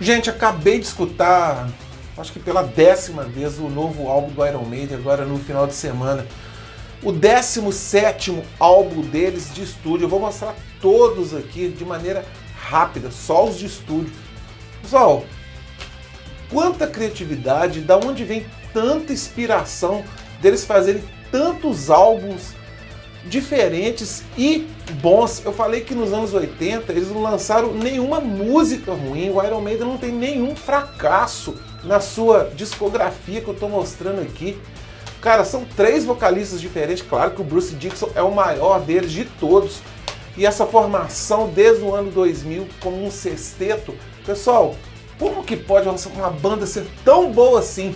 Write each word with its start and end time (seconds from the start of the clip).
Gente, 0.00 0.30
acabei 0.30 0.78
de 0.78 0.86
escutar, 0.86 1.68
acho 2.16 2.32
que 2.32 2.40
pela 2.40 2.62
décima 2.62 3.24
vez, 3.24 3.58
o 3.58 3.68
novo 3.68 4.08
álbum 4.08 4.32
do 4.32 4.46
Iron 4.46 4.64
Maiden, 4.64 4.96
agora 4.96 5.26
no 5.26 5.38
final 5.38 5.66
de 5.66 5.74
semana. 5.74 6.26
O 7.02 7.12
17 7.12 8.42
álbum 8.58 9.02
deles 9.02 9.52
de 9.52 9.62
estúdio. 9.62 10.06
Eu 10.06 10.08
vou 10.08 10.18
mostrar 10.18 10.54
todos 10.80 11.34
aqui 11.34 11.68
de 11.68 11.84
maneira 11.84 12.24
rápida, 12.58 13.10
só 13.10 13.46
os 13.46 13.58
de 13.58 13.66
estúdio. 13.66 14.12
Pessoal, 14.80 15.22
quanta 16.48 16.86
criatividade, 16.86 17.82
da 17.82 17.98
onde 17.98 18.24
vem 18.24 18.46
tanta 18.72 19.12
inspiração 19.12 20.02
deles 20.40 20.64
fazerem 20.64 21.04
tantos 21.30 21.90
álbuns 21.90 22.54
diferentes 23.24 24.22
e 24.36 24.66
bons. 25.00 25.42
Eu 25.44 25.52
falei 25.52 25.82
que 25.82 25.94
nos 25.94 26.12
anos 26.12 26.32
80 26.32 26.92
eles 26.92 27.10
não 27.10 27.22
lançaram 27.22 27.72
nenhuma 27.74 28.20
música 28.20 28.92
ruim. 28.92 29.30
O 29.30 29.42
Iron 29.42 29.60
Maiden 29.60 29.86
não 29.86 29.98
tem 29.98 30.12
nenhum 30.12 30.56
fracasso 30.56 31.54
na 31.84 32.00
sua 32.00 32.50
discografia 32.54 33.40
que 33.40 33.48
eu 33.48 33.54
estou 33.54 33.68
mostrando 33.68 34.20
aqui. 34.20 34.58
Cara, 35.20 35.44
são 35.44 35.64
três 35.76 36.04
vocalistas 36.04 36.60
diferentes. 36.60 37.04
Claro 37.06 37.32
que 37.32 37.42
o 37.42 37.44
Bruce 37.44 37.74
Dixon 37.74 38.10
é 38.14 38.22
o 38.22 38.34
maior 38.34 38.80
deles 38.80 39.12
de 39.12 39.24
todos. 39.24 39.80
E 40.36 40.46
essa 40.46 40.64
formação 40.64 41.50
desde 41.54 41.84
o 41.84 41.94
ano 41.94 42.10
2000 42.10 42.66
como 42.80 43.04
um 43.04 43.10
sexteto. 43.10 43.94
Pessoal, 44.24 44.74
como 45.18 45.44
que 45.44 45.56
pode 45.56 45.86
uma 45.88 46.30
banda 46.30 46.64
ser 46.66 46.86
tão 47.04 47.30
boa 47.30 47.60
assim? 47.60 47.94